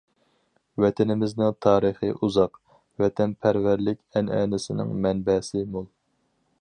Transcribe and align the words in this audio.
ۋەتىنىمىزنىڭ 0.83 1.51
تارىخى 1.65 2.09
ئۇزاق، 2.25 2.57
ۋەتەنپەرۋەرلىك 3.03 4.01
ئەنئەنىسىنىڭ 4.17 4.97
مەنبەسى 5.05 5.63
مول. 5.77 5.87